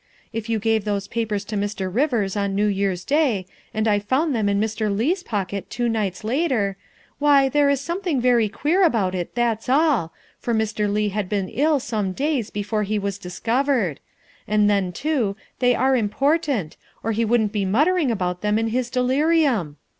[0.33, 1.87] If you gave those papers to Mr.
[1.93, 4.89] Rivers on New Year's Day, and I found them in Mr.
[4.89, 6.75] Leigh's pocket two nights later,
[7.19, 10.91] why, there is something very queer about it, that's all, for Mr.
[10.91, 13.99] Leigh had been ill some days before he was discovered;
[14.47, 18.89] and then, too, they are important, or he wouldn't be muttering about them in his
[18.89, 19.77] delirium.